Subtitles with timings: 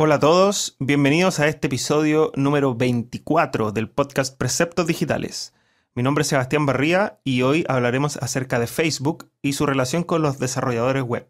[0.00, 5.52] Hola a todos, bienvenidos a este episodio número 24 del podcast Preceptos Digitales.
[5.96, 10.22] Mi nombre es Sebastián Barría y hoy hablaremos acerca de Facebook y su relación con
[10.22, 11.28] los desarrolladores web.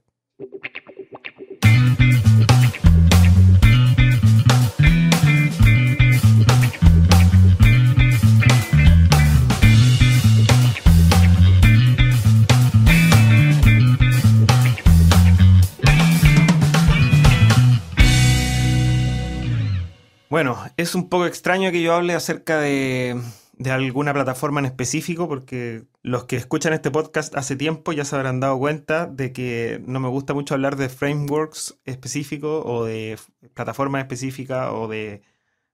[20.31, 23.19] Bueno, es un poco extraño que yo hable acerca de,
[23.65, 28.39] alguna plataforma en específico, porque los que escuchan este podcast hace tiempo ya se habrán
[28.39, 33.19] dado cuenta de que no me gusta mucho hablar de frameworks específicos o de
[33.55, 35.23] plataformas específicas o de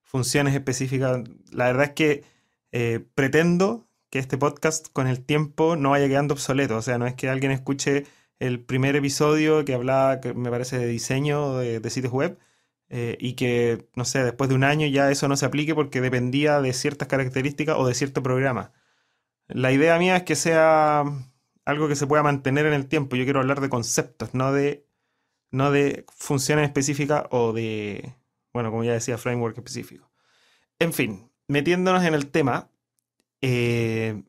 [0.02, 1.22] funciones específicas.
[1.50, 2.24] La verdad es que
[2.70, 6.77] eh, pretendo que este podcast con el tiempo no vaya quedando obsoleto.
[6.77, 8.06] O sea, no es que alguien escuche
[8.38, 12.38] el primer episodio que hablaba, que me parece, de diseño de sitios web
[12.88, 16.00] eh, y que, no sé, después de un año ya eso no se aplique porque
[16.00, 18.72] dependía de ciertas características o de cierto programa.
[19.48, 21.05] La idea mía es que sea
[21.64, 23.17] algo que se pueda mantener en el tiempo.
[23.17, 24.86] Yo quiero hablar de conceptos, no de,
[25.50, 28.14] no de funciones específicas o de,
[28.53, 30.11] bueno, como ya decía, framework específico.
[30.78, 32.70] En fin, metiéndonos en el tema
[33.41, 34.23] eh,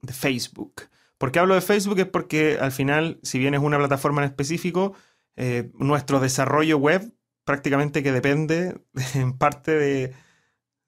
[0.00, 0.88] de Facebook.
[1.18, 1.98] ¿Por qué hablo de Facebook?
[2.00, 4.94] Es porque al final, si bien es una plataforma en específico,
[5.36, 7.12] eh, nuestro desarrollo web
[7.44, 8.80] prácticamente que depende
[9.14, 10.14] en parte de,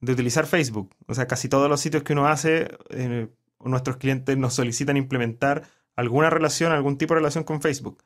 [0.02, 0.94] utilizar Facebook.
[1.06, 3.28] O sea, casi todos los sitios que uno hace, eh,
[3.61, 5.64] nuestros clientes nos solicitan implementar
[5.96, 8.05] alguna relación, algún tipo de relación con Facebook.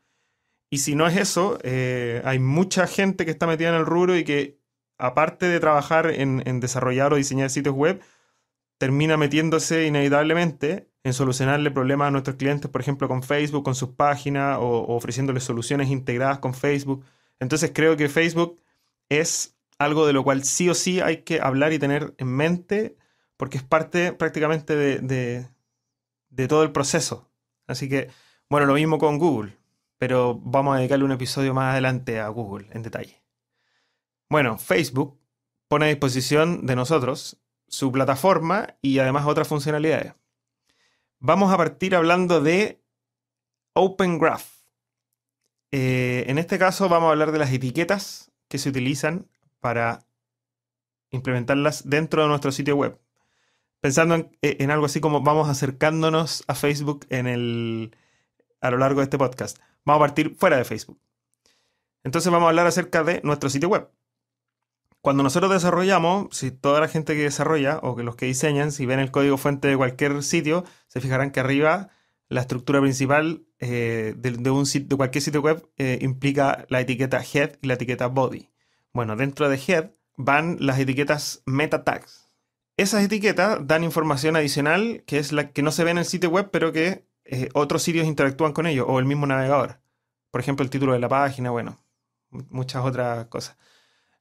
[0.70, 4.16] Y si no es eso, eh, hay mucha gente que está metida en el rubro
[4.16, 4.58] y que,
[4.98, 8.00] aparte de trabajar en, desarrollar o diseñar sitios web,
[8.78, 13.90] termina metiéndose inevitablemente en solucionarle problemas a nuestros clientes, por ejemplo, con Facebook, con sus
[13.90, 17.04] páginas o ofreciéndoles soluciones integradas con Facebook.
[17.40, 18.60] Entonces creo que Facebook
[19.08, 22.96] es algo de lo cual sí o sí hay que hablar y tener en mente
[23.36, 25.48] porque es parte prácticamente de,
[26.48, 27.30] todo el proceso.
[27.66, 28.10] Así que,
[28.50, 29.56] bueno, lo mismo con Google,
[29.96, 33.22] pero vamos a dedicarle un episodio más adelante a Google en detalle.
[34.28, 35.18] Bueno, Facebook
[35.68, 40.14] pone a disposición de nosotros su plataforma y además otras funcionalidades.
[41.20, 42.82] Vamos a partir hablando de
[43.74, 44.57] Open Graph.
[45.70, 49.28] Eh, en este caso vamos a hablar de las etiquetas que se utilizan
[49.60, 50.00] para
[51.10, 52.98] implementarlas dentro de nuestro sitio web.
[53.80, 57.96] Pensando en, eh, algo así como vamos acercándonos a Facebook en el,
[58.60, 59.58] a lo largo de este podcast.
[59.84, 61.00] Vamos a partir fuera de Facebook.
[62.02, 63.90] Entonces vamos a hablar acerca de nuestro sitio web.
[65.00, 68.84] Cuando nosotros desarrollamos, si toda la gente que desarrolla o que los que diseñan, si
[68.84, 71.90] ven el código fuente de cualquier sitio, se fijarán que arriba
[72.28, 77.56] la estructura principal eh, de, un de cualquier sitio web eh, implica la etiqueta head
[77.62, 78.50] y la etiqueta body.
[78.92, 82.28] Bueno, dentro de head van las etiquetas meta tags.
[82.76, 86.30] Esas etiquetas dan información adicional que es la que no se ve en el sitio
[86.30, 89.80] web, pero que eh, otros sitios interactúan con ello, o el mismo navegador.
[90.30, 91.82] Por ejemplo, el título de la página, bueno,
[92.30, 93.56] muchas otras cosas.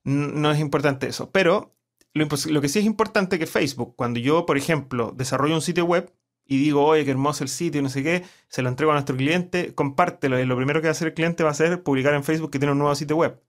[0.03, 1.31] No es importante eso.
[1.31, 1.75] Pero
[2.13, 5.61] lo, lo que sí es importante es que Facebook, cuando yo, por ejemplo, desarrollo un
[5.61, 6.13] sitio web,
[6.47, 9.15] y digo, oye, qué hermoso el sitio, no sé qué, se lo entrego a nuestro
[9.15, 10.39] cliente, compártelo.
[10.39, 12.51] Y lo primero que va a hacer el cliente va a ser publicar en Facebook
[12.51, 13.41] que tiene un nuevo sitio web.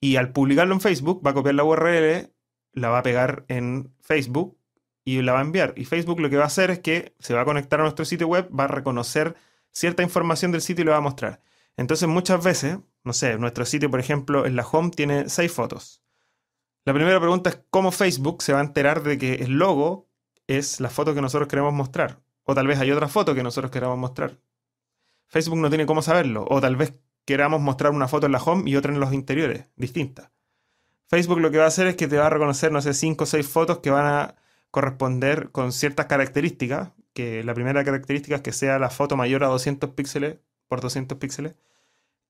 [0.00, 2.30] Y al publicarlo en Facebook, va a copiar la URL,
[2.72, 4.56] la va a pegar en Facebook
[5.04, 5.74] y la va a enviar.
[5.76, 8.04] Y Facebook lo que va a hacer es que se va a conectar a nuestro
[8.04, 9.36] sitio web, va a reconocer
[9.72, 11.40] cierta información del sitio y lo va a mostrar.
[11.76, 16.02] Entonces, muchas veces, no sé, nuestro sitio, por ejemplo, en la home tiene seis fotos.
[16.84, 20.08] La primera pregunta es cómo Facebook se va a enterar de que el logo
[20.46, 22.20] es la foto que nosotros queremos mostrar.
[22.44, 24.38] O tal vez hay otra foto que nosotros queramos mostrar.
[25.26, 26.46] Facebook no tiene cómo saberlo.
[26.48, 29.66] O tal vez queramos mostrar una foto en la home y otra en los interiores,
[29.76, 30.30] distinta.
[31.08, 33.24] Facebook lo que va a hacer es que te va a reconocer, no sé, 5
[33.24, 34.34] o 6 fotos que van a
[34.70, 36.90] corresponder con ciertas características.
[37.12, 40.36] Que la primera característica es que sea la foto mayor a 200 píxeles
[40.68, 41.54] por 200 píxeles.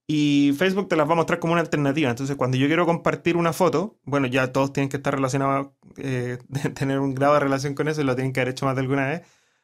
[0.09, 2.09] Y Facebook te las va a mostrar como una alternativa.
[2.09, 6.37] Entonces, cuando yo quiero compartir una foto, bueno, ya todos tienen que estar relacionados, eh,
[6.75, 8.81] tener un grado de relación con eso y lo tienen que haber hecho más de
[8.81, 9.23] alguna vez.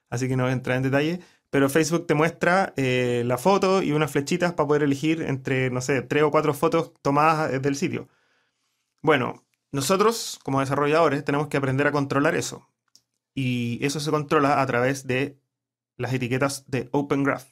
[0.10, 1.22] Así que no voy a entrar en detalle.
[1.50, 5.82] Pero Facebook te muestra eh, la foto y unas flechitas para poder elegir entre, no
[5.82, 8.10] sé, tres o cuatro fotos tomadas desde el sitio.
[9.02, 12.68] Bueno, nosotros como desarrolladores tenemos que aprender a controlar eso.
[13.36, 15.40] Y eso se controla a través de
[15.98, 17.46] las etiquetas de Open Graph.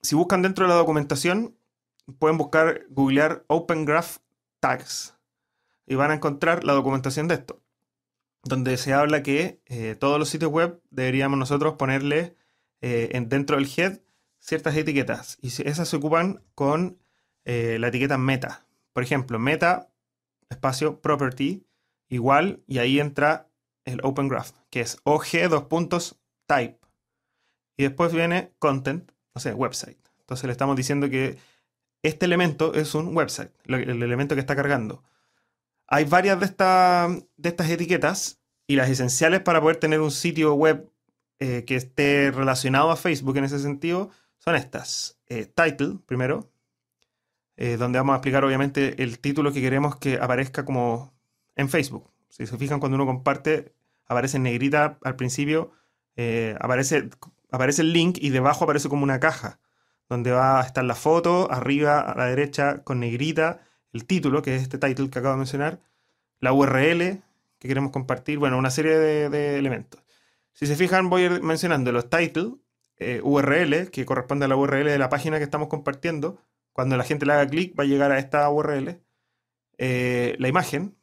[0.00, 1.57] Si buscan dentro de la documentación,
[2.12, 4.18] pueden buscar, googlear Open Graph
[4.60, 5.14] Tags
[5.86, 7.62] y van a encontrar la documentación de esto,
[8.44, 12.36] donde se habla que eh, todos los sitios web deberíamos nosotros ponerle
[12.80, 14.00] eh, en, dentro del head
[14.38, 16.98] ciertas etiquetas y esas se ocupan con
[17.44, 18.66] eh, la etiqueta meta.
[18.92, 19.90] Por ejemplo, meta
[20.50, 21.66] espacio property
[22.08, 23.48] igual y ahí entra
[23.84, 26.78] el Open Graph, que es OG dos puntos type.
[27.76, 29.98] Y después viene content, o sea, website.
[30.20, 31.38] Entonces le estamos diciendo que
[32.02, 35.02] este elemento es un website, el elemento que está cargando.
[35.86, 40.90] Hay varias de, de estas etiquetas y las esenciales para poder tener un sitio web
[41.40, 45.18] eh, que esté relacionado a Facebook en ese sentido son estas.
[45.28, 46.50] Eh, title, primero,
[47.56, 51.14] eh, donde vamos a explicar obviamente el título que queremos que aparezca como
[51.54, 52.10] en Facebook.
[52.28, 53.72] Si se fijan, cuando uno comparte,
[54.06, 55.72] aparece en negrita al principio,
[56.58, 57.08] aparece,
[57.50, 59.60] aparece el link y debajo aparece como una caja,
[60.08, 63.60] donde va a estar la foto, arriba a la derecha con negrita,
[63.92, 65.80] el título, que es este title que acabo de mencionar,
[66.40, 67.22] la URL
[67.58, 70.00] que queremos compartir, bueno, una serie de, elementos.
[70.52, 72.52] Si se fijan, voy a ir mencionando los titles,
[72.96, 76.40] eh, URL, que corresponde a la URL de la página que estamos compartiendo.
[76.72, 79.00] Cuando la gente le haga clic, va a llegar a esta URL.
[79.78, 80.96] Eh, la imagen,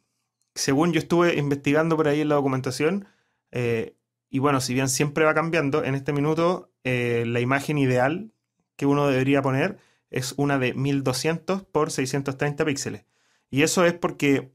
[0.54, 3.06] según yo estuve investigando por ahí en la documentación,
[3.50, 3.96] eh,
[4.28, 8.30] y bueno, si bien siempre va cambiando, en este minuto la imagen ideal
[8.76, 9.78] que uno debería poner
[10.10, 13.04] es una de 1200 por 630 píxeles.
[13.50, 14.52] Y eso es porque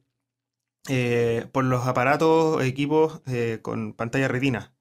[0.90, 4.74] eh, por los aparatos, equipos eh, con pantalla retina.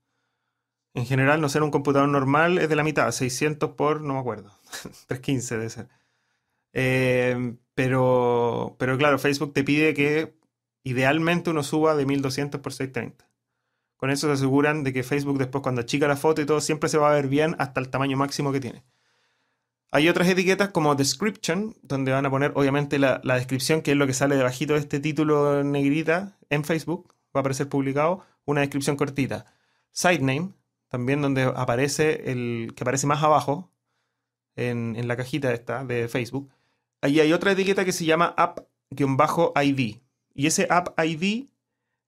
[0.94, 4.20] En general, no ser un computador normal es de la mitad, 600 por, no me
[4.20, 4.50] acuerdo,
[5.08, 5.88] 315 debe ser.
[6.72, 10.34] Eh, pero, pero claro, Facebook te pide que
[10.84, 13.28] idealmente uno suba de 1200 por 630.
[13.96, 16.88] Con eso se aseguran de que Facebook después cuando achica la foto y todo siempre
[16.88, 18.84] se va a ver bien hasta el tamaño máximo que tiene.
[19.92, 24.06] Hay otras etiquetas como description, donde van a poner obviamente la, descripción, que es lo
[24.06, 28.96] que sale debajito de este título negrita en Facebook, va a aparecer publicado, una descripción
[28.96, 29.46] cortita.
[29.90, 30.52] Site name,
[30.88, 33.72] también donde aparece el que aparece más abajo
[34.54, 36.50] en, la cajita esta de Facebook.
[37.00, 39.96] Ahí hay otra etiqueta que se llama app-id.
[40.34, 41.48] Y ese app ID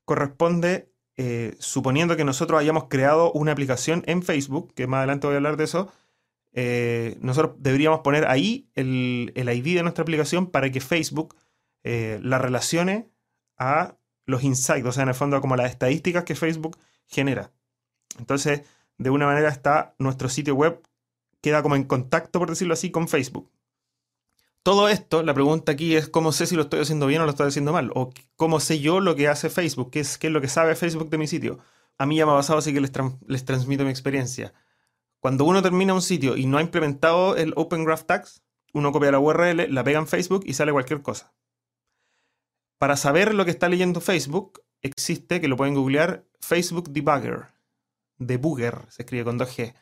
[0.05, 5.34] corresponde, eh, suponiendo que nosotros hayamos creado una aplicación en Facebook, que más adelante voy
[5.34, 5.93] a hablar de eso,
[6.53, 11.35] eh, nosotros deberíamos poner ahí el, ID de nuestra aplicación para que Facebook
[11.83, 13.11] eh, la relacione
[13.57, 13.97] a
[14.27, 17.53] los insights, o sea, en el fondo como las estadísticas que Facebook genera.
[18.19, 18.63] Entonces,
[18.99, 20.81] de una manera está nuestro sitio web,
[21.41, 23.51] queda como en contacto, por decirlo así, con Facebook.
[24.63, 27.31] Todo esto, la pregunta aquí es cómo sé si lo estoy haciendo bien o lo
[27.31, 30.33] estoy haciendo mal, o cómo sé yo lo que hace Facebook, qué es, qué es
[30.33, 31.59] lo que sabe Facebook de mi sitio.
[31.99, 32.93] A mí ya me ha pasado, así que les,
[33.27, 34.53] les transmito mi experiencia.
[35.23, 38.43] Cuando uno termina un sitio y no ha implementado el Open Graph Tags,
[38.75, 41.33] uno copia la URL, la pega en Facebook y sale cualquier cosa.
[42.77, 47.47] Para saber lo que está leyendo Facebook, existe, que lo pueden googlear, Facebook Debugger.
[48.19, 49.75] Debugger, se escribe con 2G.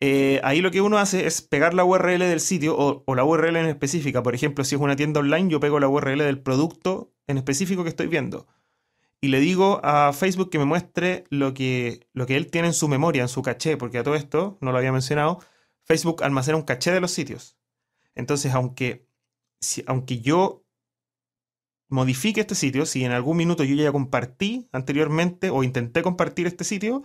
[0.00, 3.24] Eh, ahí lo que uno hace es pegar la URL del sitio o, o, la
[3.24, 4.22] URL en específica.
[4.22, 7.82] Por ejemplo, si es una tienda online, yo pego la URL del producto en específico
[7.82, 8.46] que estoy viendo
[9.20, 12.74] y le digo a Facebook que me muestre lo que, lo que él tiene en
[12.74, 15.40] su memoria, en su caché, porque a todo esto, no lo había mencionado,
[15.84, 17.56] Facebook almacena un caché de los sitios.
[18.14, 19.08] Entonces, aunque,
[19.86, 20.64] aunque yo
[21.88, 26.64] modifique este sitio, si en algún minuto yo ya compartí anteriormente o intenté compartir este
[26.64, 27.04] sitio,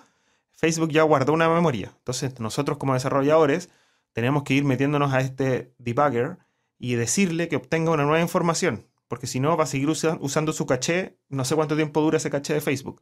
[0.51, 1.93] Facebook ya guardó una memoria.
[1.97, 3.69] Entonces, nosotros como desarrolladores
[4.13, 6.39] tenemos que ir metiéndonos a este debugger
[6.77, 10.65] y decirle que obtenga una nueva información porque si no va a seguir usando su
[10.65, 13.01] caché, no sé cuánto tiempo dura ese caché de Facebook.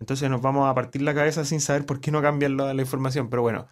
[0.00, 3.30] Entonces nos vamos a partir la cabeza sin saber por qué no cambian la, información.
[3.30, 3.68] Pero bueno,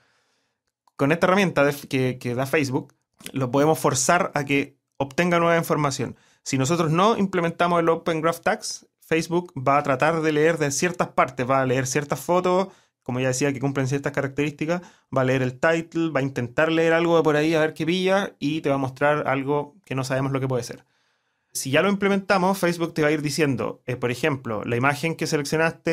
[0.95, 2.95] con esta herramienta que, da Facebook,
[3.33, 6.17] lo podemos forzar a que obtenga nueva información.
[6.45, 10.71] Si nosotros no implementamos el Open Graph Tags, Facebook va a tratar de leer de
[10.71, 12.69] ciertas partes, va a leer ciertas fotos,
[13.03, 14.81] como ya decía, que cumplen ciertas características,
[15.15, 17.85] va a leer el title, va a intentar leer algo por ahí a ver qué
[17.85, 20.85] pilla y te va a mostrar algo que no sabemos lo que puede ser
[21.55, 25.15] si ya lo implementamos, Facebook te va a ir diciendo, eh, por ejemplo, la imagen
[25.17, 25.93] que seleccionaste,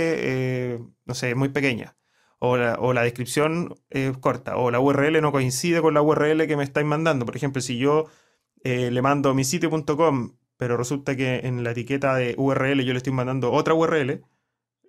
[0.74, 1.96] eh, no sé, es muy pequeña,
[2.40, 6.64] o la, descripción es corta, o la URL no coincide con la URL que me
[6.64, 7.26] estáis mandando.
[7.26, 8.08] Por ejemplo, si yo
[8.64, 12.98] eh, le mando mi sitio.com, pero resulta que en la etiqueta de URL yo le
[12.98, 14.24] estoy mandando otra URL,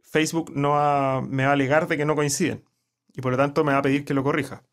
[0.03, 2.65] Facebook no me va a alegar de que no coinciden
[3.15, 4.65] y por lo tanto me va a pedir que lo corrija.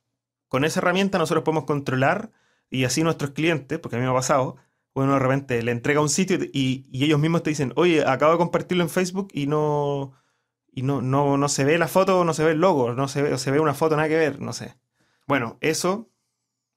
[0.48, 2.32] Con esa herramienta nosotros podemos controlar
[2.70, 4.58] y así nuestros clientes, porque a mí me ha pasado,
[4.93, 8.38] bueno, de repente le entrega un sitio y, ellos mismos te dicen, oye, acabo de
[8.38, 10.13] compartirlo en Facebook y no,
[10.72, 13.22] y no, no, no se ve la foto, no se ve el logo, no se
[13.22, 14.75] ve, se ve una foto, nada que ver, no sé.
[15.27, 16.10] Bueno, eso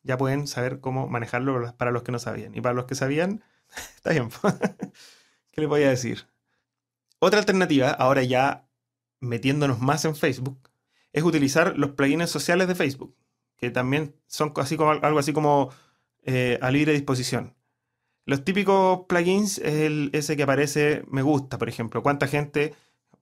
[0.03, 2.55] ya pueden saber cómo manejarlo para los que no sabían.
[2.55, 3.45] Y para los que sabían,
[3.97, 4.29] está bien.
[5.53, 6.27] ¿Qué les voy a decir?
[7.19, 8.69] Otra alternativa, ahora ya
[9.21, 10.71] metiéndonos más en Facebook,
[11.13, 13.17] es utilizar los plugins sociales de Facebook,
[13.57, 15.71] que también son así como, algo así como
[16.25, 17.55] eh, a libre disposición.
[18.25, 22.03] Los típicos plugins es el, ese que aparece me gusta, por ejemplo.
[22.03, 22.75] ¿Cuánta gente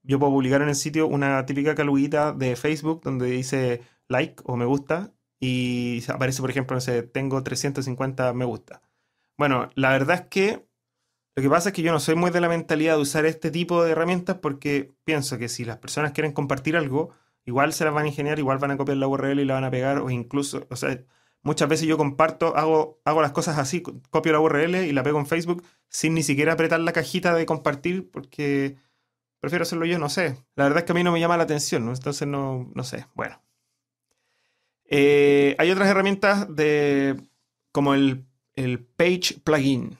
[0.02, 4.56] yo puedo publicar en el sitio una típica caluguita de Facebook donde dice like o
[4.56, 8.82] me gusta y aparece, por ejemplo, no sé, tengo 350 me gusta.
[9.38, 10.66] Bueno, la verdad es que
[11.34, 13.50] lo que pasa es que yo no soy muy de la mentalidad de usar este
[13.50, 17.14] tipo de herramientas porque pienso que si las personas quieren compartir algo,
[17.46, 19.64] igual se las van a ingeniar, igual van a copiar la URL y la van
[19.64, 21.02] a pegar o incluso, o sea,
[21.42, 25.18] muchas veces yo comparto, hago, hago las cosas así, copio la URL y la pego
[25.18, 28.76] en Facebook sin ni siquiera apretar la cajita de compartir porque
[29.40, 30.36] prefiero hacerlo yo, no sé.
[30.54, 33.06] La verdad es que a mí no me llama la atención, entonces no, no sé.
[33.14, 33.42] Bueno.
[34.84, 37.20] Eh, hay otras herramientas de
[37.72, 38.26] como el,
[38.96, 39.96] Page Plugin.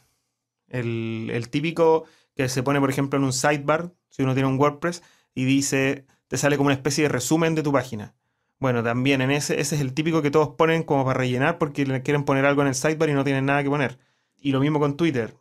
[0.69, 2.05] El, el, típico
[2.37, 5.03] que se pone, por ejemplo, en un sidebar, si uno tiene un WordPress,
[5.35, 8.15] y dice, te sale como una especie de resumen de tu página.
[8.61, 11.87] Bueno, también en ese, ese es el típico que todos ponen como para rellenar porque
[11.87, 13.99] le quieren poner algo en el sidebar y no tienen nada que poner.
[14.37, 15.35] Y lo mismo con Twitter.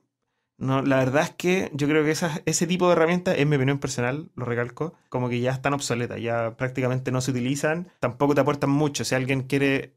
[0.57, 3.79] No, la verdad es que yo creo que ese tipo de herramientas, en mi opinión
[3.79, 8.41] personal, lo recalco, como que ya están obsoletas, ya prácticamente no se utilizan, tampoco te
[8.41, 9.05] aportan mucho.
[9.05, 9.95] Si alguien quiere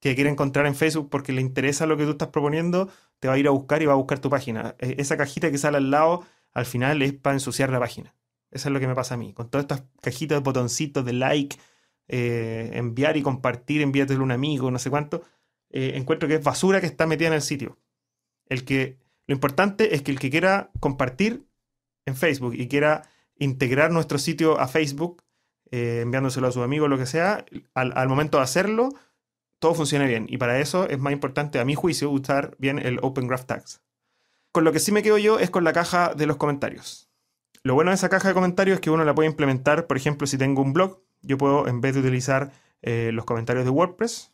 [0.00, 3.34] que quiere encontrar en Facebook porque le interesa lo que tú estás proponiendo, te va
[3.34, 4.76] a ir a buscar y va a buscar tu página.
[4.78, 8.14] E, esa cajita que sale al lado, al final es para ensuciar la página.
[8.50, 9.32] Eso es lo que me pasa a mí.
[9.32, 11.56] Con todas estas cajitas botoncitos de like,
[12.08, 15.22] eh, enviar y compartir, envíatelo a un amigo, no sé cuánto,
[15.70, 17.78] eh, encuentro que es basura que está metida en el sitio.
[18.48, 21.46] El que lo importante es que el que quiera compartir
[22.06, 23.08] en Facebook y quiera
[23.38, 25.22] integrar nuestro sitio a Facebook,
[25.70, 27.44] eh, enviándoselo a sus amigos, lo que sea,
[27.74, 28.90] al, momento de hacerlo,
[29.58, 30.26] todo funcione bien.
[30.28, 33.82] Y para eso es más importante, a mi juicio, usar bien el Open Graph Tags.
[34.52, 37.10] Con lo que sí me quedo yo es con la caja de los comentarios.
[37.62, 40.26] Lo bueno de esa caja de comentarios es que uno la puede implementar, por ejemplo,
[40.28, 42.52] si tengo un blog, yo puedo, en vez de utilizar
[42.82, 44.32] eh, los comentarios de WordPress,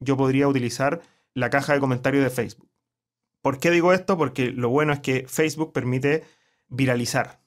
[0.00, 1.02] yo podría utilizar
[1.34, 2.68] la caja de comentarios de Facebook.
[3.40, 4.16] ¿Por qué digo esto?
[4.16, 6.24] Porque lo bueno es que Facebook permite
[6.68, 7.40] viralizar.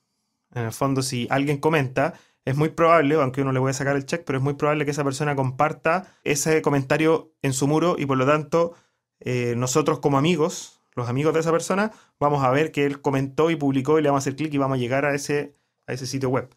[0.53, 2.13] En el fondo, si alguien comenta,
[2.45, 4.85] es muy probable, aunque uno le voy a sacar el check, pero es muy probable
[4.85, 8.73] que esa persona comparta ese comentario en su muro y por lo tanto
[9.19, 13.49] eh, nosotros como amigos, los amigos de esa persona, vamos a ver que él comentó
[13.49, 15.53] y publicó y le vamos a hacer clic y vamos a llegar a ese,
[15.87, 16.55] a ese sitio web.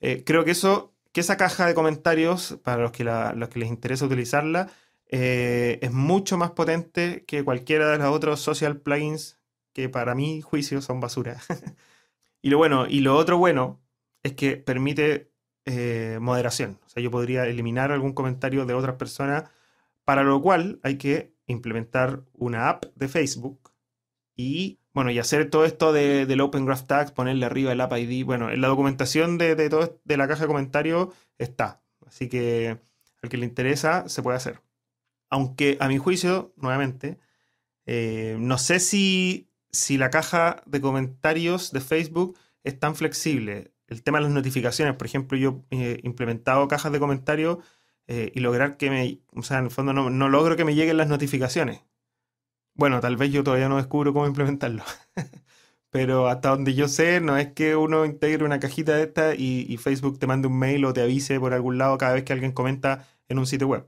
[0.00, 3.68] Eh, creo que eso, que esa caja de comentarios, para los que, los que les
[3.68, 4.70] interesa utilizarla,
[5.08, 9.40] eh, es mucho más potente que cualquiera de los otros social plugins
[9.72, 11.40] que para mi juicio son basura.
[12.42, 13.80] y lo bueno, y lo otro bueno
[14.22, 15.32] es que permite
[15.64, 16.78] eh, moderación.
[16.86, 19.50] O sea, yo podría eliminar algún comentario de otras personas,
[20.04, 23.72] para lo cual hay que implementar una app de Facebook
[24.36, 27.92] y, bueno, y hacer todo esto de, del Open Graph Tags, ponerle arriba el app
[27.96, 28.24] ID.
[28.24, 31.82] Bueno, en la documentación de, de, todo, de la caja de comentarios está.
[32.06, 32.80] Así que
[33.22, 34.62] al que le interesa, se puede hacer.
[35.30, 37.18] Aunque a mi juicio, nuevamente,
[37.86, 43.72] eh, no sé si, si la caja de comentarios de Facebook es tan flexible.
[43.88, 47.58] El tema de las notificaciones, por ejemplo, yo he implementado cajas de comentarios
[48.06, 50.96] eh, y lograr que me, o sea, en el fondo no, logro que me lleguen
[50.96, 51.82] las notificaciones.
[52.80, 54.82] Bueno, tal vez yo todavía no descubro cómo implementarlo.
[55.90, 59.76] Pero hasta donde yo sé, no es que uno integre una cajita de esta y,
[59.76, 62.52] Facebook te mande un mail o te avise por algún lado cada vez que alguien
[62.52, 63.86] comenta en un sitio web.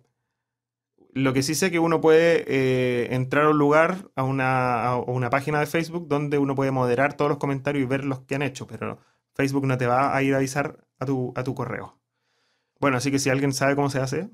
[1.15, 5.31] Lo que sí sé que uno puede eh, entrar a un lugar, a una, una,
[5.31, 8.43] página de Facebook, donde uno puede moderar todos los comentarios y ver los que han
[8.43, 8.99] hecho, pero
[9.35, 11.99] Facebook no te va a ir a avisar a tu, a tu correo.
[12.79, 14.29] Bueno, así que si alguien sabe cómo se hace,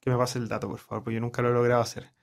[0.00, 2.14] que me pase el dato, por favor, porque yo nunca lo he logrado hacer.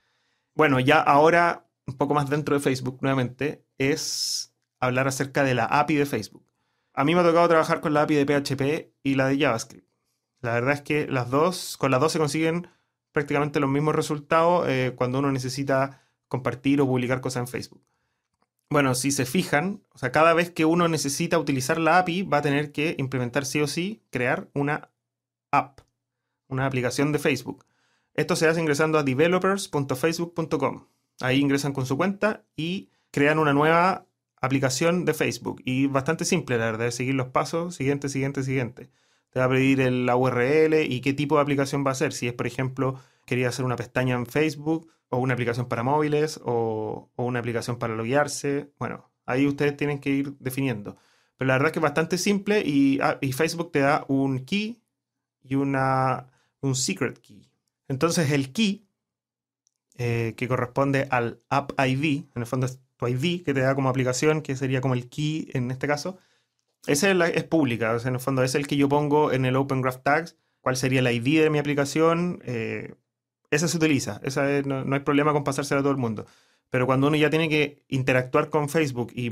[0.57, 5.65] Bueno, ya ahora, un poco más dentro de Facebook, nuevamente, es hablar acerca de la
[5.65, 6.45] API de Facebook.
[6.93, 9.87] A mí me ha tocado trabajar con la API de PHP y la de JavaScript.
[10.41, 12.67] La verdad es que las dos, con las dos se consiguen
[13.11, 17.83] prácticamente los mismos resultados eh, cuando uno necesita compartir o publicar cosas en Facebook.
[18.69, 22.39] Bueno, si se fijan, o sea, cada vez que uno necesita utilizar la API, va
[22.39, 24.91] a tener que implementar sí o sí, crear una
[25.51, 25.79] app,
[26.49, 27.65] una aplicación de Facebook.
[28.13, 30.87] Esto se hace ingresando a developers.facebook.com.
[31.19, 34.05] Ahí ingresan con su cuenta y crean una nueva
[34.41, 35.61] aplicación de Facebook.
[35.65, 38.89] Y bastante simple, la verdad, es seguir los pasos, siguiente, siguiente, siguiente
[39.29, 42.13] te va a pedir la URL y qué tipo de aplicación va a ser.
[42.13, 46.39] Si es, por ejemplo, quería hacer una pestaña en Facebook o una aplicación para móviles
[46.43, 48.71] o, una aplicación para loguearse.
[48.79, 50.97] Bueno, ahí ustedes tienen que ir definiendo.
[51.37, 54.81] Pero la verdad es que es bastante simple y, ah, Facebook te da un key
[55.43, 56.27] y una,
[56.61, 57.47] un secret key.
[57.87, 58.86] Entonces el key,
[59.97, 63.73] eh, que corresponde al app ID, en el fondo es tu ID que te da
[63.73, 66.17] como aplicación, que sería como el key en este caso,
[66.85, 70.03] esa es, pública, en el fondo es el que yo pongo en el Open Graph
[70.03, 72.93] Tags, cuál sería la ID de mi aplicación, eh,
[73.49, 76.25] esa se utiliza, esa no, hay problema con pasársela a todo el mundo.
[76.69, 79.31] Pero cuando uno ya tiene que interactuar con Facebook y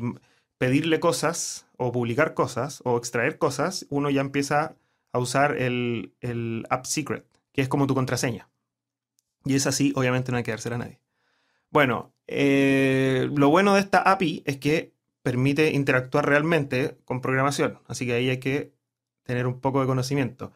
[0.57, 4.75] pedirle cosas o publicar cosas o extraer cosas, uno ya empieza
[5.11, 8.49] a usar el App Secret, que es como tu contraseña.
[9.45, 10.99] Y es así, obviamente no hay que dársela a nadie.
[11.69, 18.05] Bueno, eh, lo bueno de esta API es que permite interactuar realmente con programación, así
[18.05, 18.73] que ahí hay que
[19.23, 20.53] tener un poco de conocimiento.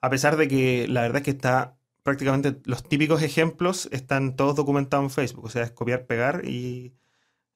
[0.00, 4.54] A pesar de que la verdad es que está prácticamente los típicos ejemplos están todos
[4.54, 6.94] documentados en Facebook, o sea, es copiar, pegar y,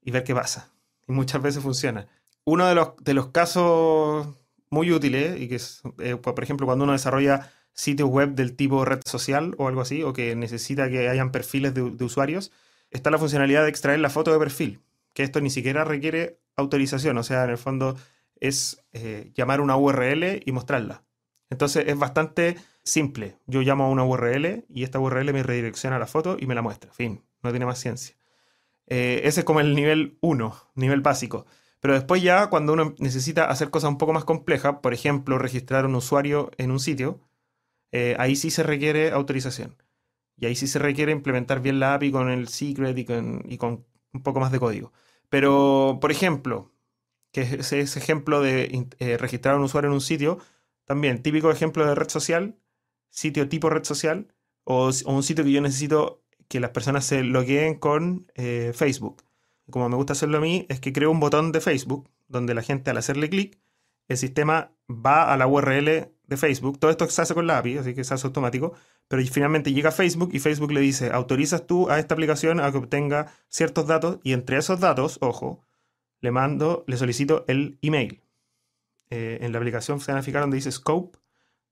[0.05, 0.73] ver qué pasa.
[1.07, 2.09] Y muchas veces funciona.
[2.45, 4.29] Uno de los, de los casos
[4.71, 8.85] muy útiles, y que es, eh, por ejemplo, cuando uno desarrolla sitios web del tipo
[8.85, 12.51] red social o algo así, o que necesita que hayan perfiles de, usuarios,
[12.91, 14.81] está la funcionalidad de extraer la foto de perfil,
[15.15, 17.97] que esto ni siquiera requiere autorización, o sea, en el fondo
[18.41, 21.05] es eh, llamar una URL y mostrarla.
[21.51, 23.37] Entonces es bastante simple.
[23.47, 26.63] Yo llamo a una URL y esta URL me redirecciona la foto y me la
[26.63, 26.93] muestra.
[26.93, 28.17] Fin, no tiene más ciencia.
[28.89, 31.47] Eh, ese es como el nivel 1, nivel básico.
[31.81, 35.87] Pero después ya cuando uno necesita hacer cosas un poco más complejas, por ejemplo, registrar
[35.87, 37.21] un usuario en un sitio,
[37.93, 39.77] eh, ahí sí se requiere autorización.
[40.37, 44.23] Y ahí sí se requiere implementar bien la API con el secret y con, un
[44.23, 44.93] poco más de código.
[45.29, 46.73] Pero, por ejemplo,
[47.33, 50.39] que es ese ejemplo de eh, registrar un usuario en un sitio,
[50.85, 52.57] también típico ejemplo de red social,
[53.11, 54.33] sitio tipo red social,
[54.65, 59.25] o, un sitio que yo necesito que las personas se logueen con eh, Facebook.
[59.71, 62.63] Como me gusta hacerlo a mí, es que creo un botón de Facebook donde la
[62.63, 63.59] gente al hacerle clic,
[64.09, 66.79] el sistema va a la URL de Facebook.
[66.79, 68.75] Todo esto se hace con la API, así que se hace automático.
[69.09, 72.71] Pero finalmente llega a Facebook y Facebook le dice, autorizas tú a esta aplicación a
[72.71, 75.65] que obtenga ciertos datos y entre esos datos, ojo,
[76.21, 78.23] le mando, le solicito el email.
[79.11, 81.19] Eh, en la aplicación se van a fijar donde dice scope.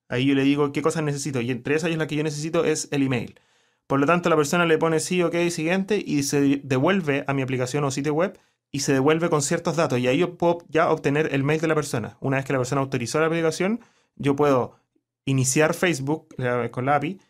[0.09, 2.89] Ahí yo le digo qué cosas necesito y entre esas la que yo necesito es
[2.93, 3.39] el email.
[3.87, 7.43] Por lo tanto, la persona le pone sí, ok, siguiente y se devuelve a mi
[7.43, 8.39] aplicación o sitio web
[8.73, 9.99] y se devuelve con ciertos datos.
[9.99, 12.17] Y ahí yo puedo ya obtener el mail de la persona.
[12.21, 13.81] Una vez que la persona autorizó la aplicación,
[14.17, 14.81] yo puedo
[15.25, 16.35] iniciar Facebook
[16.71, 17.21] con la API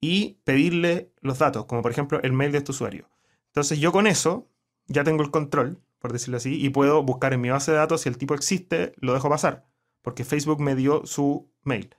[0.00, 3.08] y pedirle los datos, como por ejemplo el mail de este usuario.
[3.46, 4.50] Entonces yo con eso
[4.86, 8.02] ya tengo el control, por decirlo así, y puedo buscar en mi base de datos
[8.02, 9.66] si el tipo existe, lo dejo pasar,
[10.02, 11.94] porque Facebook me dio su mail.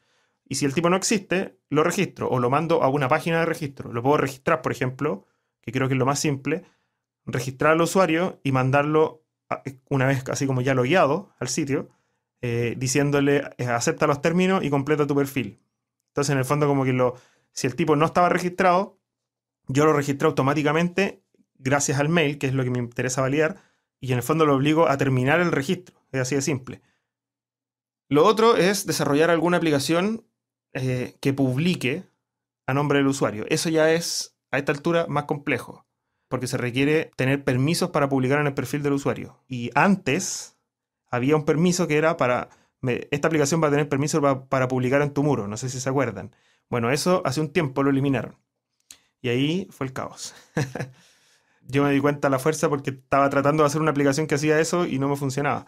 [0.47, 3.45] Y si el tipo no existe, lo registro o lo mando a una página de
[3.47, 3.91] registro.
[3.91, 5.25] Lo puedo registrar, por ejemplo,
[5.61, 6.63] que creo que es lo más simple,
[7.25, 9.23] registrar al usuario y mandarlo
[9.89, 11.89] una vez así como ya lo guiado al sitio,
[12.47, 15.59] eh, diciéndole eh, acepta los términos y completa tu perfil.
[16.09, 17.15] Entonces, en el fondo, como que lo,
[17.53, 18.99] si el tipo no estaba registrado,
[19.67, 21.23] yo lo registré automáticamente
[21.57, 23.57] gracias al mail, que es lo que me interesa validar,
[23.99, 25.99] y en el fondo lo obligo a terminar el registro.
[26.11, 26.81] Es así de simple.
[28.09, 30.23] Lo otro es desarrollar alguna aplicación
[30.73, 32.03] eh, que publique
[32.67, 33.45] a nombre del usuario.
[33.49, 35.87] Eso ya es, a esta altura, más complejo,
[36.27, 39.43] porque se requiere tener permisos para publicar en el perfil del usuario.
[39.47, 40.54] Y antes,
[41.15, 42.49] había un permiso que era para,
[43.11, 45.89] esta aplicación va a tener permiso para, publicar en tu muro, no sé si se
[45.89, 46.35] acuerdan.
[46.69, 48.35] Bueno, eso hace un tiempo lo eliminaron.
[49.21, 50.35] Y ahí fue el caos.
[51.67, 54.35] Yo me di cuenta a la fuerza porque estaba tratando de hacer una aplicación que
[54.35, 55.65] hacía eso y no me funcionaba.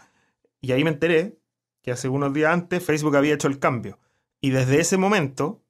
[0.61, 1.39] Y ahí me enteré
[1.81, 3.99] que hace unos días antes Facebook había hecho el cambio.
[4.39, 5.63] Y desde ese momento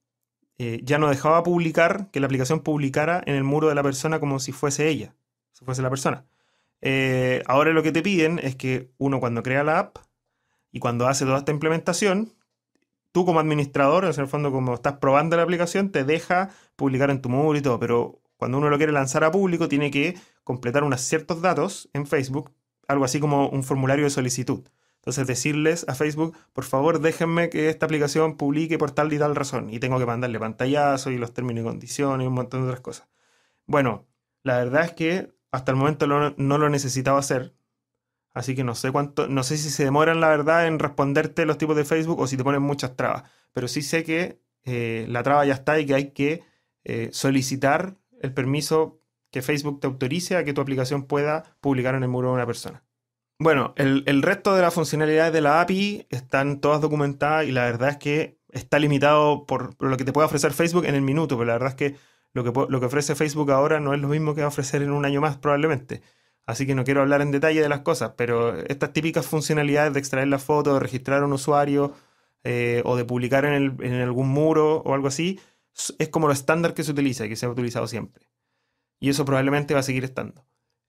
[0.58, 4.20] eh, ya no dejaba publicar, que la aplicación publicara en el muro de la persona
[4.20, 5.16] como si fuese ella,
[5.54, 6.26] si fuese la persona.
[6.82, 9.98] Eh, ahora lo que te piden es que uno cuando crea la app
[10.72, 12.34] y cuando hace toda esta implementación,
[13.12, 17.22] tú como administrador, en el fondo como estás probando la aplicación, te deja publicar en
[17.22, 20.84] tu muro y todo, pero cuando uno lo quiere lanzar a público tiene que completar
[20.84, 22.52] unos ciertos datos en Facebook,
[22.88, 24.64] algo así como un formulario de solicitud.
[25.08, 29.36] Entonces decirles a Facebook, por favor déjenme que esta aplicación publique por tal y tal
[29.36, 29.70] razón.
[29.74, 32.82] Y tengo que mandarle pantallazo y los términos y condiciones y un montón de otras
[32.82, 33.08] cosas.
[33.66, 34.06] Bueno,
[34.44, 37.54] la verdad es que hasta el momento no lo necesitaba hacer.
[38.38, 41.58] Así que no sé cuánto, no sé si se demoran la verdad en responderte los
[41.58, 43.24] tipos de Facebook o si te ponen muchas trabas.
[43.52, 46.44] Pero sí sé que eh, la traba ya está y que hay que
[46.84, 52.04] eh, solicitar el permiso que Facebook te autorice a que tu aplicación pueda publicar en
[52.04, 52.84] el muro de una persona.
[53.40, 57.66] Bueno, el, el resto de las funcionalidades de la API están todas documentadas y la
[57.66, 61.02] verdad es que está limitado por, por lo que te puede ofrecer Facebook en el
[61.02, 61.96] minuto, pero la verdad es que
[62.38, 64.84] lo que, lo que ofrece Facebook ahora no es lo mismo que va a ofrecer
[64.84, 66.02] en un año más probablemente.
[66.46, 70.00] Así que no quiero hablar en detalle de las cosas, pero estas típicas funcionalidades de
[70.00, 71.94] extraer la foto, de registrar a un usuario
[72.44, 75.40] eh, o de publicar en, algún muro o algo así,
[75.98, 78.28] es como lo estándar que se utiliza y que se ha utilizado siempre.
[79.00, 80.46] Y eso probablemente va a seguir estando.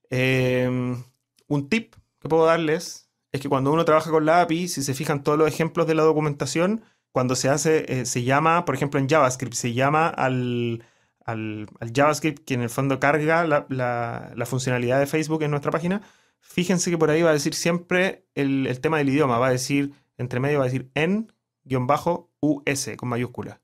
[0.09, 1.03] Em,
[1.47, 4.93] un tip que puedo darles es que cuando uno trabaja con la API, si se
[4.93, 8.99] fijan todos los ejemplos de la documentación, cuando se hace, eh, se llama, por ejemplo
[8.99, 10.83] en JavaScript, se llama al,
[11.29, 16.01] al, JavaScript que en el fondo carga la, funcionalidad de Facebook en nuestra página,
[16.39, 19.93] fíjense que por ahí va a decir siempre el, tema del idioma, va a decir,
[20.17, 23.61] entre medio va a decir en-us con mayúscula.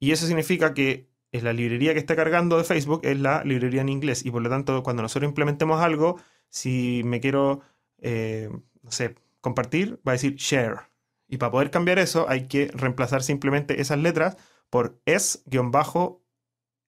[0.00, 3.82] Y eso significa que es la librería que está cargando de Facebook es la librería
[3.82, 4.24] en inglés.
[4.24, 7.60] Y por lo tanto, cuando nosotros implementemos algo, si me quiero,
[7.98, 8.48] eh,
[8.82, 10.88] no sé, compartir, va a decir share.
[11.28, 14.36] Y para poder cambiar eso, hay que reemplazar simplemente esas letras
[14.70, 15.00] por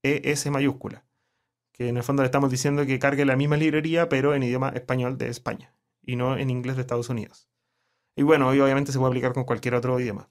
[0.02, 1.04] es-es mayúscula.
[1.72, 4.70] Que en el fondo le estamos diciendo que cargue la misma librería, pero en idioma
[4.70, 7.48] español de España y no en inglés de Estados Unidos.
[8.16, 10.30] Y bueno, obviamente se puede aplicar con cualquier otro idioma.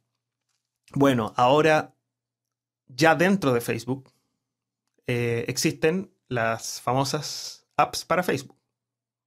[0.94, 1.96] Bueno, ahora
[2.88, 4.12] ya dentro de Facebook
[5.08, 8.58] eh, existen las famosas apps para Facebook.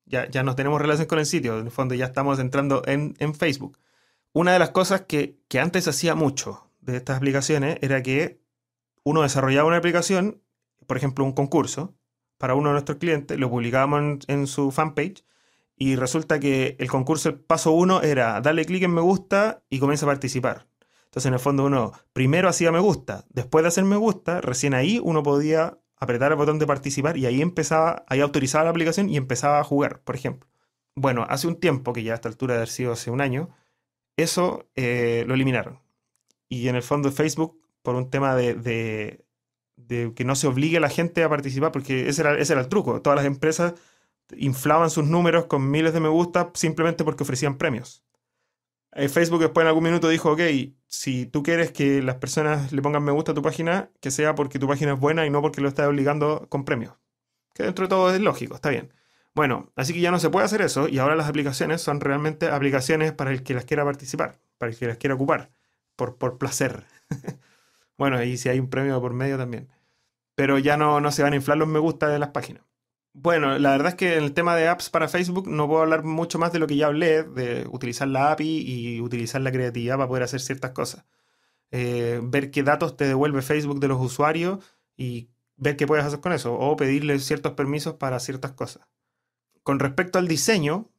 [0.04, 3.14] Ya, ya no tenemos relación con el sitio, en el fondo ya estamos entrando en,
[3.34, 3.78] Facebook.
[4.32, 8.41] Una de las cosas que, antes hacía mucho de estas aplicaciones era que
[9.04, 10.42] uno desarrollaba una aplicación,
[10.86, 11.94] por ejemplo, un concurso,
[12.38, 15.24] para uno de nuestros clientes, lo publicábamos en, su fanpage
[15.76, 19.78] y resulta que el concurso, el paso uno era darle clic en me gusta y
[19.78, 20.66] comienza a participar.
[21.04, 24.74] Entonces, en el fondo, uno primero hacía me gusta, después de hacer me gusta, recién
[24.74, 29.08] ahí uno podía apretar el botón de participar y ahí empezaba, ahí autorizaba la aplicación
[29.08, 30.48] y empezaba a jugar, por ejemplo.
[30.96, 33.50] Bueno, hace un tiempo, que ya a esta altura de haber sido hace un año,
[34.16, 35.78] eso eh, lo eliminaron.
[36.48, 39.24] Y en el fondo Facebook, por un tema de,
[39.88, 42.68] que no se obligue a la gente a participar, porque ese era, ese era el
[42.68, 43.02] truco.
[43.02, 43.74] Todas las empresas
[44.36, 48.04] inflaban sus números con miles de me gusta simplemente porque ofrecían premios.
[48.94, 50.40] Eh, Facebook después en algún minuto dijo, ok,
[50.86, 54.34] si tú quieres que las personas le pongan me gusta a tu página, que sea
[54.34, 56.94] porque tu página es buena y no porque lo estás obligando con premios.
[57.54, 58.92] Que dentro de todo es lógico, está bien.
[59.34, 62.48] Bueno, así que ya no se puede hacer eso y ahora las aplicaciones son realmente
[62.48, 65.50] aplicaciones para el que las quiera participar, para el que las quiera ocupar,
[65.96, 66.84] por placer.
[67.98, 69.68] bueno, y si hay un premio por medio también.
[70.34, 72.64] Pero ya no, no se van a inflar los me gusta de las páginas.
[73.14, 76.02] Bueno, la verdad es que en el tema de apps para Facebook no puedo hablar
[76.02, 79.96] mucho más de lo que ya hablé, de utilizar la API y utilizar la creatividad
[79.96, 81.04] para poder hacer ciertas cosas.
[81.70, 84.64] Eh, ver qué datos te devuelve Facebook de los usuarios
[84.96, 88.88] y ver qué puedes hacer con eso, o pedirle ciertos permisos para ciertas cosas.
[89.62, 90.90] Con respecto al diseño,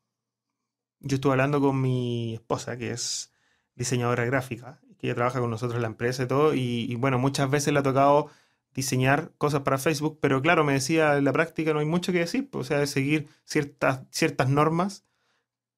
[1.00, 3.34] yo estuve hablando con mi esposa, que es
[3.76, 7.20] diseñadora gráfica, que ella trabaja con nosotros en la empresa y todo, y, y bueno,
[7.20, 8.30] muchas veces le ha tocado
[8.74, 12.20] diseñar cosas para Facebook, pero claro, me decía, en la práctica no hay mucho que
[12.20, 15.06] decir, pues, o sea, de seguir ciertas, ciertas normas,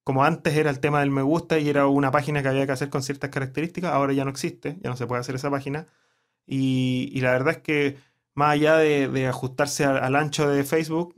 [0.04, 2.72] como antes era el tema del me gusta y era una página que había que
[2.72, 5.86] hacer con ciertas características, ahora ya no existe, ya no se puede hacer esa página,
[6.46, 7.96] y, la verdad es que
[8.34, 11.16] más allá de, ajustarse al, ancho de Facebook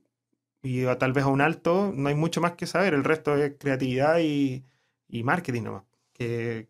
[0.62, 3.54] y tal vez a un alto, no hay mucho más que saber, el resto es
[3.58, 4.64] creatividad y,
[5.22, 5.84] marketing nomás,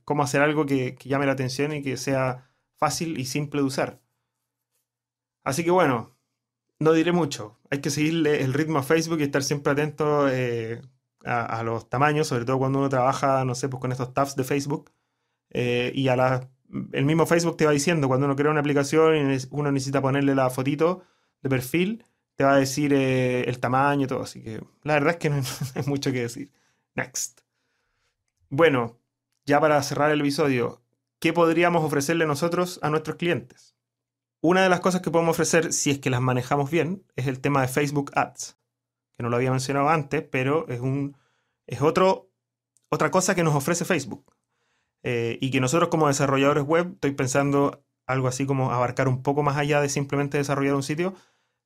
[0.04, 4.00] cómo hacer algo que llame la atención y que sea fácil y simple de usar.
[5.44, 6.18] Así que bueno,
[6.78, 7.58] no diré mucho.
[7.70, 10.80] Hay que seguirle el ritmo a Facebook y estar siempre atento eh,
[11.24, 14.44] a, los tamaños, sobre todo cuando uno trabaja, no sé, pues con estos tabs de
[14.44, 14.90] Facebook.
[15.50, 16.50] Eh, y a la,
[16.92, 20.34] el mismo Facebook te va diciendo, cuando uno crea una aplicación y uno necesita ponerle
[20.34, 21.02] la fotito
[21.42, 22.04] de perfil,
[22.36, 24.22] te va a decir eh, el tamaño y todo.
[24.22, 26.52] Así que la verdad es que no hay mucho que decir.
[26.94, 27.40] Next.
[28.50, 28.98] Bueno,
[29.48, 30.82] ya para cerrar el episodio,
[31.20, 33.74] ¿qué podríamos ofrecerle nosotros a nuestros clientes?
[34.42, 37.40] Una de las cosas que podemos ofrecer, si es que las manejamos bien, es el
[37.40, 38.58] tema de Facebook Ads,
[39.16, 41.16] que no lo había mencionado antes, pero es, un,
[41.66, 42.30] es otro,
[42.90, 44.36] otra cosa que nos ofrece Facebook.
[45.02, 49.42] Eh, y que nosotros como desarrolladores web, estoy pensando algo así como abarcar un poco
[49.42, 51.14] más allá de simplemente desarrollar un sitio,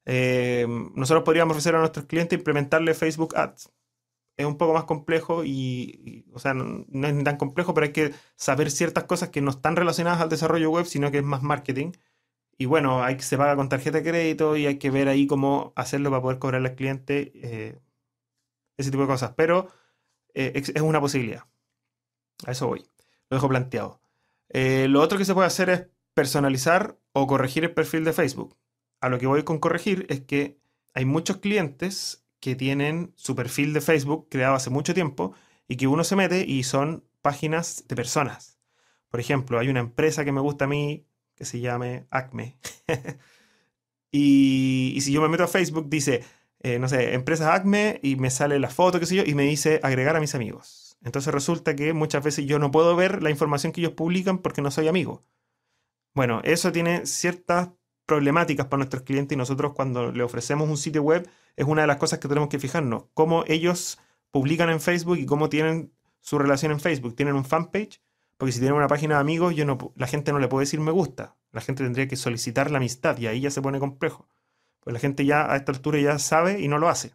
[0.05, 3.71] eh, nosotros podríamos ofrecer a nuestros clientes implementarle Facebook Ads.
[4.37, 7.92] Es un poco más complejo y, o sea, no, no, es tan complejo, pero hay
[7.92, 11.42] que saber ciertas cosas que no están relacionadas al desarrollo web, sino que es más
[11.42, 11.92] marketing.
[12.59, 15.27] Y bueno, hay que se paga con tarjeta de crédito y hay que ver ahí
[15.27, 17.79] cómo hacerlo para poder cobrarle al cliente, eh,
[18.77, 19.35] ese tipo de cosas.
[19.37, 19.68] Pero
[20.35, 21.45] eh, es una posibilidad.
[22.47, 22.85] A eso voy.
[23.31, 24.01] Lo dejo planteado.
[24.49, 28.57] Eh, lo otro que se puede hacer es personalizar o corregir el perfil de Facebook.
[29.01, 30.59] A lo que voy con corregir es que
[30.95, 35.33] hay muchos clientes que tienen su perfil de Facebook creado hace mucho tiempo
[35.68, 38.59] y que uno se mete y son páginas de personas.
[39.09, 42.59] Por ejemplo, hay una empresa que me gusta a mí que se llame Acme.
[44.11, 46.24] y, si yo me meto a Facebook, dice,
[46.59, 49.44] eh, no sé, empresas Acme y me sale la foto, qué sé yo, y me
[49.44, 50.98] dice agregar a mis amigos.
[51.05, 54.62] Entonces resulta que muchas veces yo no puedo ver la información que ellos publican porque
[54.62, 55.22] no soy amigo.
[56.12, 57.68] Bueno, eso tiene ciertas
[58.07, 61.87] problemáticas para nuestros clientes y nosotros cuando le ofrecemos un sitio web es una de
[61.87, 63.05] las cosas que tenemos que fijarnos.
[63.15, 63.99] Cómo ellos
[64.31, 67.15] publican en Facebook y cómo tienen su relación en Facebook.
[67.15, 68.01] ¿Tienen un fanpage?
[68.37, 70.81] Porque si tienen una página de amigos, yo no, la gente no le puede decir
[70.81, 71.37] me gusta.
[71.53, 74.27] La gente tendría que solicitar la amistad y ahí ya se pone complejo.
[74.81, 77.15] Pues la gente ya a esta altura ya sabe y no lo hace.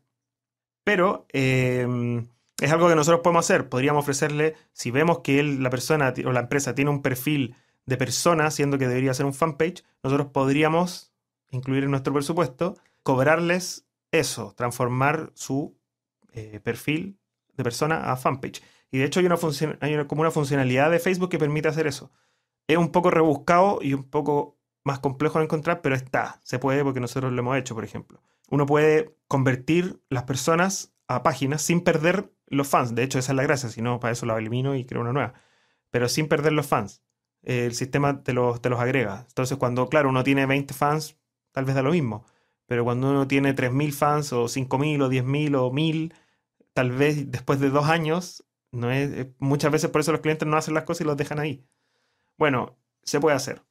[0.83, 2.27] Pero em,
[2.61, 3.67] es algo que nosotros podemos hacer.
[3.67, 7.55] Podríamos ofrecerle, si vemos que él, la persona o la empresa tiene un perfil
[7.87, 11.13] de persona, siendo que debería ser un fanpage, nosotros podríamos
[11.49, 15.75] incluir en nuestro presupuesto, cobrarles eso, transformar su
[16.33, 17.17] eh, perfil
[17.55, 18.61] de persona a fanpage.
[18.91, 19.37] Y de hecho hay, una,
[19.79, 22.11] hay como una funcionalidad de Facebook que permite hacer eso.
[22.67, 26.83] Es un poco rebuscado y un poco más complejo de encontrar, pero está, se puede
[26.83, 28.21] porque nosotros lo hemos hecho, por ejemplo.
[28.49, 32.95] Uno puede convertir las personas a páginas sin perder los fans.
[32.95, 35.13] De hecho, esa es la gracia, si no, para eso la elimino y creo una
[35.13, 35.33] nueva.
[35.89, 37.01] Pero sin perder los fans.
[37.47, 39.25] El sistema te los, te los agrega.
[39.29, 41.17] Entonces, cuando, claro, uno tiene 20 fans,
[41.53, 42.25] tal vez da lo mismo.
[42.65, 46.13] Pero cuando uno tiene 3.000 fans o 5.000 o 10.000 o 1.000,
[46.73, 50.47] tal vez después de dos años, no es, eh, muchas veces por eso los clientes
[50.47, 51.65] no hacen las cosas y los dejan ahí.
[52.37, 53.63] Bueno, se puede hacer.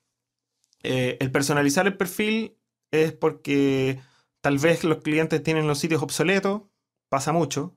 [0.82, 2.56] Eh, el personalizar el perfil
[2.90, 4.00] es porque
[4.40, 6.62] tal vez los clientes tienen los sitios obsoletos,
[7.10, 7.76] pasa mucho,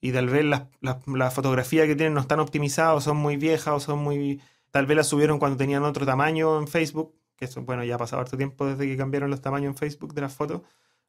[0.00, 3.80] y tal vez las la, fotografías que tienen no están optimizadas, son muy viejas o
[3.80, 4.42] son muy...
[4.70, 7.98] Tal vez las subieron cuando tenían otro tamaño en Facebook, que eso, bueno, ya ha
[7.98, 10.62] pasado harto tiempo desde que cambiaron los tamaños en Facebook de las fotos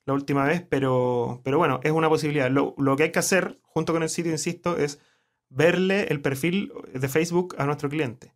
[0.05, 2.49] la última vez, pero, pero bueno, es una posibilidad.
[2.49, 4.99] Lo, lo que hay que hacer, junto con el sitio, insisto, es
[5.49, 8.33] verle el perfil de Facebook a nuestro cliente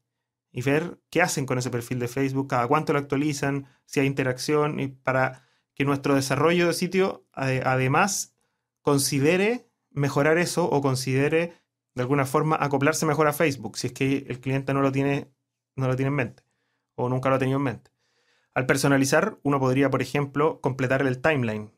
[0.52, 4.06] y ver qué hacen con ese perfil de Facebook, cada cuánto lo actualizan, si hay
[4.06, 8.36] interacción, y para que nuestro desarrollo de sitio además
[8.82, 11.54] considere mejorar eso o considere
[11.96, 15.30] de alguna forma acoplarse mejor a Facebook, si es que el cliente no lo tiene,
[15.76, 16.44] no lo tiene en mente
[16.96, 17.92] o nunca lo ha tenido en mente.
[18.54, 21.72] Al personalizar, uno podría, por ejemplo, completar el timeline.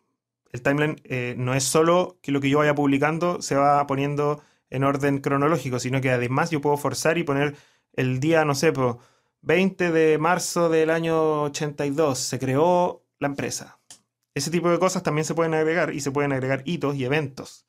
[0.51, 4.41] El timeline eh, no es solo que lo que yo vaya publicando se va poniendo
[4.69, 7.55] en orden cronológico, sino que además yo puedo forzar y poner
[7.93, 8.73] el día, no sé,
[9.41, 13.79] 20 de marzo del año 82 se creó la empresa.
[14.33, 17.65] Ese tipo de cosas también se pueden agregar y se pueden agregar hitos y eventos.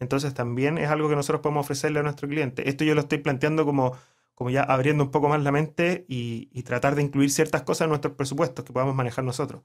[0.00, 2.68] Entonces también es algo que nosotros podemos ofrecerle a nuestro cliente.
[2.68, 3.96] Esto yo lo estoy planteando como,
[4.34, 7.90] como ya abriendo un poco más la mente y, tratar de incluir ciertas cosas en
[7.90, 9.62] nuestros presupuestos que podamos manejar nosotros.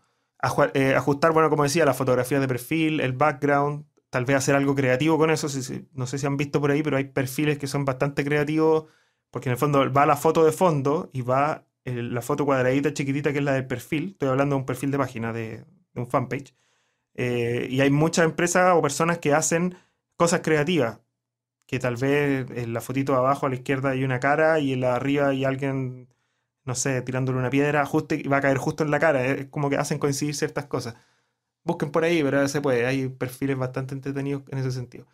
[0.74, 4.76] Eh, ajustar, bueno, como decía, las fotografías de perfil, el background, tal vez hacer algo
[4.76, 5.48] creativo con eso.
[5.94, 8.86] no sé si han visto por ahí, pero hay perfiles que son bastante creativos,
[9.32, 13.32] porque en el fondo va la foto de fondo y va la foto cuadradita chiquitita
[13.32, 14.10] que es la del perfil.
[14.12, 15.64] Estoy hablando de un perfil de página, de,
[15.96, 16.54] un fanpage.
[17.14, 19.78] Eh, y hay muchas empresas o personas que hacen
[20.18, 21.00] cosas creativas,
[21.68, 24.74] que tal vez en la fotito de abajo a la izquierda hay una cara y
[24.74, 26.10] en la arriba hay alguien,
[26.66, 29.26] no sé, tirándole una piedra, justo, y va a caer justo en la cara.
[29.26, 30.96] Es como que hacen coincidir ciertas cosas
[31.66, 32.86] busquen por ahí, pero se puede.
[32.86, 35.08] Hay perfiles bastante entretenidos en ese sentido.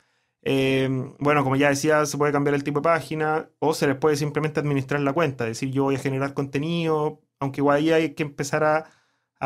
[0.43, 3.95] Eh, bueno, como ya decía, se puede cambiar el tipo de página o se les
[3.97, 7.91] puede simplemente administrar la cuenta, es decir, yo voy a generar contenido, aunque igual ahí
[7.91, 8.85] hay que empezar a,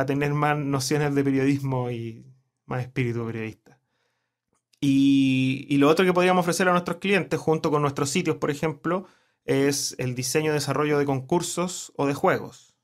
[0.07, 2.25] tener más nociones de periodismo y
[2.65, 3.64] más espíritu periodista.
[4.87, 9.07] Y, lo otro que podríamos ofrecer a nuestros clientes, junto con nuestros sitios, por ejemplo,
[9.43, 12.75] es el diseño y desarrollo de concursos o de juegos.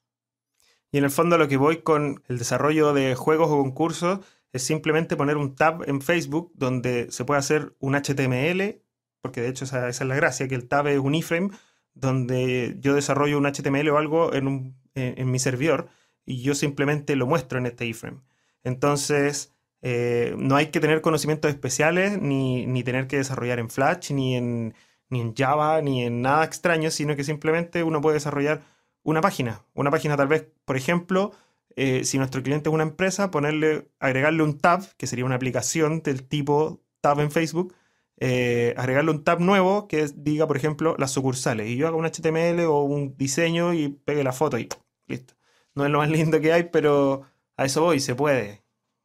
[0.91, 4.19] Y en el fondo lo que voy con el desarrollo de juegos o concursos
[4.51, 8.81] es simplemente poner un tab en Facebook donde se puede hacer un HTML,
[9.21, 11.51] porque de hecho esa, es la gracia, que el tab es un iframe
[11.93, 15.89] donde yo desarrollo un HTML o algo en, mi servidor
[16.25, 18.21] y yo simplemente lo muestro en este iframe.
[18.63, 24.11] Entonces, eh, no hay que tener conocimientos especiales ni, ni, tener que desarrollar en Flash,
[24.11, 24.75] ni en,
[25.09, 28.61] ni en Java, ni en nada extraño, sino que simplemente uno puede desarrollar
[29.03, 29.63] una página.
[29.73, 31.31] Una página tal vez, por ejemplo,
[31.75, 36.01] eh, si nuestro cliente es una empresa, ponerle, agregarle un tab, que sería una aplicación
[36.03, 37.73] del tipo tab en Facebook,
[38.17, 41.67] eh, agregarle un tab nuevo que diga, por ejemplo, las sucursales.
[41.69, 44.69] Y yo hago un HTML o un diseño y pegue la foto y
[45.07, 45.33] listo.
[45.73, 47.23] No es lo más lindo que hay, pero
[47.57, 48.61] a eso voy, se puede.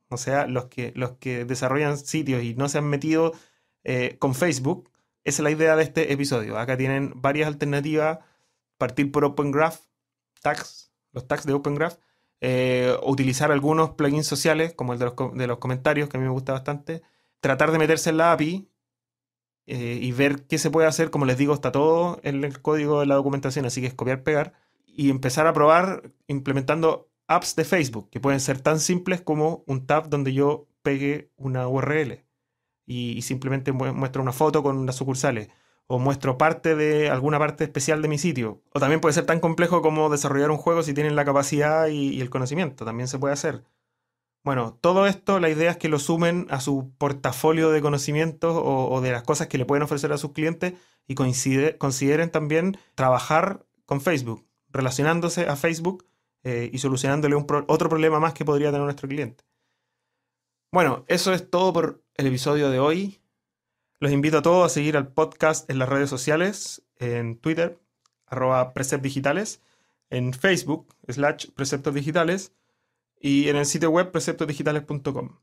[0.08, 3.32] O sea, los que, los que desarrollan sitios y no se han metido
[3.84, 4.90] eh, con Facebook,
[5.24, 6.58] esa es la idea de este episodio.
[6.58, 8.18] Acá tienen varias alternativas
[8.78, 9.80] partir por Open Graph,
[10.42, 11.96] tags, los tags de Open Graph,
[12.40, 16.52] eh, utilizar algunos plugins sociales, como el de los, comentarios, que a mí me gusta
[16.52, 17.02] bastante,
[17.40, 18.68] tratar de meterse en la API
[19.66, 21.10] eh, y ver qué se puede hacer.
[21.10, 24.22] Como les digo, está todo en el código de la documentación, así que es copiar,
[24.22, 24.52] pegar
[24.86, 29.86] y empezar a probar implementando apps de Facebook, que pueden ser tan simples como un
[29.86, 32.24] tab donde yo pegue una URL
[32.86, 35.48] y, simplemente muestro una foto con las sucursales
[35.88, 38.62] o muestro parte de alguna parte especial de mi sitio.
[38.72, 42.20] O también puede ser tan complejo como desarrollar un juego si tienen la capacidad y,
[42.20, 43.64] el conocimiento, también se puede hacer.
[44.42, 49.00] Bueno, todo esto, la idea es que lo sumen a su portafolio de conocimientos o,
[49.00, 50.74] de las cosas que le pueden ofrecer a sus clientes
[51.08, 56.04] y consideren también trabajar con Facebook, relacionándose a Facebook
[56.48, 59.42] eh, y solucionándole otro problema más que podría tener nuestro cliente.
[60.70, 63.20] Bueno, eso es todo por el episodio de hoy.
[63.98, 67.80] Los invito a todos a seguir al podcast en las redes sociales, en Twitter,
[68.26, 69.60] arroba Digitales,
[70.08, 72.52] en Facebook, slash Preceptos Digitales,
[73.20, 75.40] y en el sitio web preceptosdigitales.com.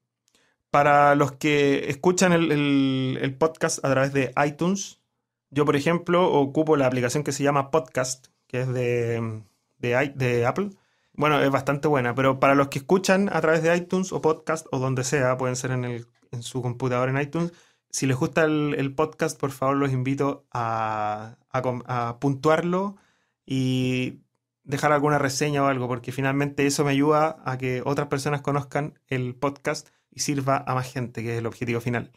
[0.72, 5.02] Para los que escuchan el, podcast a través de iTunes,
[5.50, 9.44] yo por ejemplo ocupo la aplicación que se llama Podcast, que es de,
[9.80, 10.70] de, Apple.
[11.14, 14.66] Bueno, es bastante buena, pero para los que escuchan a través de iTunes o podcast
[14.72, 17.52] o donde sea, pueden ser en, el, en su computador en iTunes,
[17.90, 22.98] si les gusta el, podcast, por favor los invito a, a puntuarlo
[23.46, 24.24] y
[24.64, 29.00] dejar alguna reseña o algo, porque finalmente eso me ayuda a que otras personas conozcan
[29.08, 32.12] el podcast y sirva a más gente, que es el objetivo final.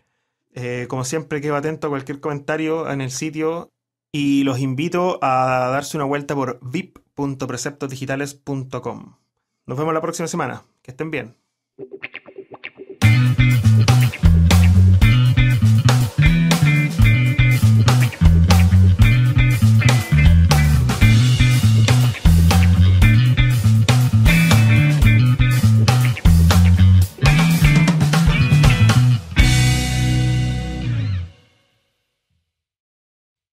[0.55, 3.73] Eh, como siempre, quedo atento a cualquier comentario en el sitio
[4.13, 6.59] y los invito a darse una vuelta por
[7.17, 9.17] vip.preceptosdigitales.com.
[9.67, 10.65] Nos vemos la próxima semana.
[10.83, 11.37] Que estén bien.